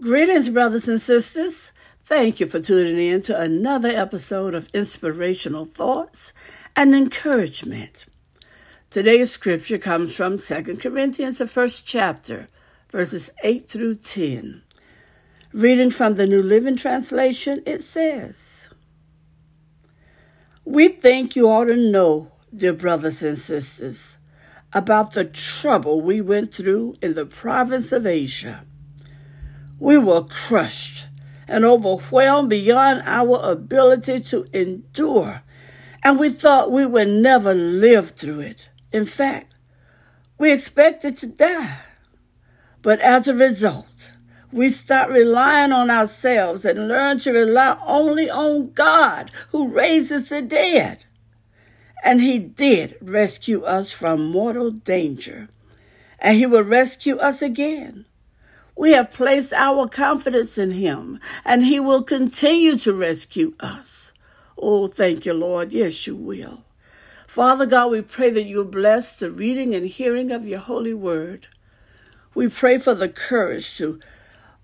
[0.00, 1.72] Greetings, brothers and sisters.
[2.04, 6.32] Thank you for tuning in to another episode of Inspirational Thoughts
[6.76, 8.06] and Encouragement.
[8.90, 12.46] Today's scripture comes from 2 Corinthians, the first chapter,
[12.92, 14.62] verses 8 through 10.
[15.52, 18.68] Reading from the New Living Translation, it says,
[20.64, 24.18] We think you ought to know, dear brothers and sisters,
[24.72, 28.64] about the trouble we went through in the province of Asia.
[29.78, 31.06] We were crushed
[31.46, 35.42] and overwhelmed beyond our ability to endure,
[36.02, 38.68] and we thought we would never live through it.
[38.92, 39.54] In fact,
[40.36, 41.80] we expected to die.
[42.82, 44.12] But as a result,
[44.52, 50.42] we stopped relying on ourselves and learned to rely only on God who raises the
[50.42, 51.04] dead.
[52.02, 55.48] And He did rescue us from mortal danger.
[56.18, 58.06] And He will rescue us again.
[58.78, 64.12] We have placed our confidence in Him, and He will continue to rescue us.
[64.56, 65.72] Oh, thank you, Lord.
[65.72, 66.62] Yes, you will.
[67.26, 71.48] Father God, we pray that you bless the reading and hearing of your holy word.
[72.36, 73.98] We pray for the courage to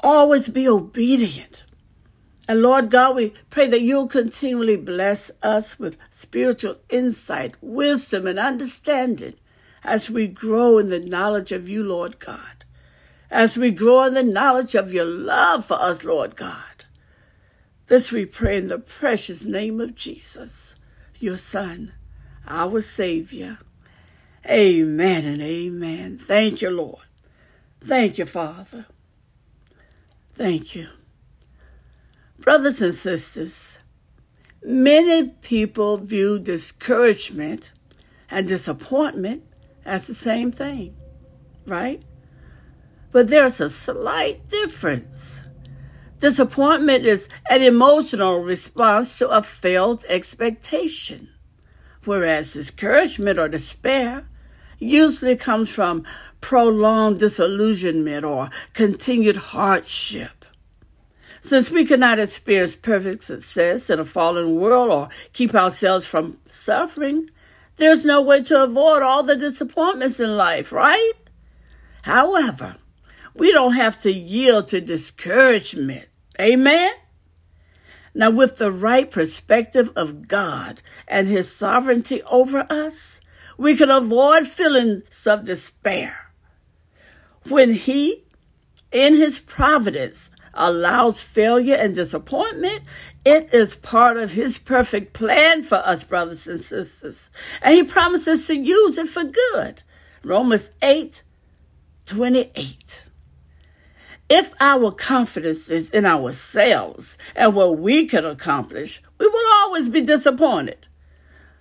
[0.00, 1.64] always be obedient.
[2.48, 8.38] And Lord God, we pray that you'll continually bless us with spiritual insight, wisdom, and
[8.38, 9.34] understanding
[9.84, 12.57] as we grow in the knowledge of you, Lord God
[13.30, 16.84] as we grow in the knowledge of your love for us, Lord God.
[17.88, 20.76] This we pray in the precious name of Jesus,
[21.18, 21.92] your Son,
[22.46, 23.58] our Savior.
[24.46, 26.18] Amen and amen.
[26.18, 27.04] Thank you, Lord.
[27.80, 28.86] Thank you, Father.
[30.34, 30.88] Thank you.
[32.38, 33.78] Brothers and sisters,
[34.62, 37.72] many people view discouragement
[38.30, 39.44] and disappointment
[39.84, 40.94] as the same thing,
[41.66, 42.02] right?
[43.12, 45.42] But there's a slight difference.
[46.18, 51.28] Disappointment is an emotional response to a failed expectation,
[52.04, 54.28] whereas discouragement or despair
[54.78, 56.04] usually comes from
[56.40, 60.44] prolonged disillusionment or continued hardship.
[61.40, 67.30] Since we cannot experience perfect success in a fallen world or keep ourselves from suffering,
[67.76, 71.12] there's no way to avoid all the disappointments in life, right?
[72.02, 72.76] However,
[73.34, 76.08] we don't have to yield to discouragement.
[76.40, 76.92] Amen?
[78.14, 83.20] Now, with the right perspective of God and His sovereignty over us,
[83.56, 86.32] we can avoid feelings of despair.
[87.48, 88.24] When He,
[88.92, 92.82] in His providence, allows failure and disappointment,
[93.24, 97.30] it is part of His perfect plan for us, brothers and sisters.
[97.62, 99.82] And He promises to use it for good.
[100.24, 101.22] Romans 8
[102.06, 103.07] 28.
[104.28, 110.02] If our confidence is in ourselves and what we can accomplish, we will always be
[110.02, 110.86] disappointed.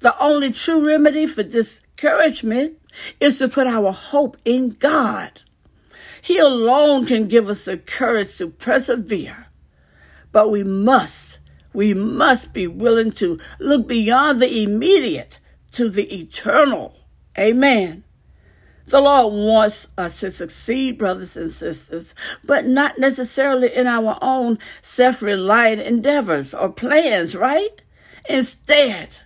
[0.00, 2.78] The only true remedy for discouragement
[3.20, 5.42] is to put our hope in God.
[6.20, 9.46] He alone can give us the courage to persevere.
[10.32, 11.38] But we must,
[11.72, 15.40] we must be willing to look beyond the immediate
[15.72, 16.96] to the eternal.
[17.38, 18.04] Amen.
[18.88, 24.58] The Lord wants us to succeed, brothers and sisters, but not necessarily in our own
[24.80, 27.82] self reliant endeavors or plans, right?
[28.30, 29.18] Instead,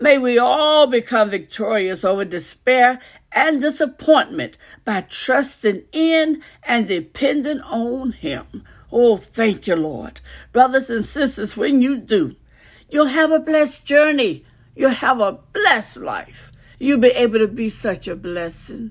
[0.00, 8.10] may we all become victorious over despair and disappointment by trusting in and depending on
[8.10, 8.64] Him.
[8.90, 10.20] Oh, thank you, Lord.
[10.50, 12.34] Brothers and sisters, when you do,
[12.90, 14.42] you'll have a blessed journey.
[14.74, 16.50] You'll have a blessed life.
[16.80, 18.90] You'll be able to be such a blessing